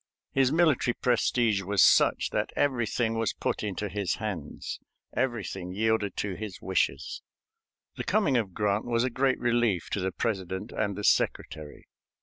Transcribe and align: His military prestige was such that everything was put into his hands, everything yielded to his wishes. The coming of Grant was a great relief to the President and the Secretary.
His 0.31 0.51
military 0.51 0.95
prestige 0.95 1.61
was 1.61 1.83
such 1.83 2.31
that 2.31 2.51
everything 2.55 3.19
was 3.19 3.35
put 3.35 3.61
into 3.61 3.87
his 3.87 4.15
hands, 4.15 4.79
everything 5.13 5.73
yielded 5.73 6.15
to 6.17 6.33
his 6.33 6.59
wishes. 6.59 7.21
The 7.97 8.03
coming 8.03 8.35
of 8.35 8.55
Grant 8.55 8.85
was 8.85 9.03
a 9.03 9.11
great 9.11 9.37
relief 9.39 9.91
to 9.91 9.99
the 9.99 10.11
President 10.11 10.71
and 10.71 10.95
the 10.95 11.03
Secretary. 11.03 11.85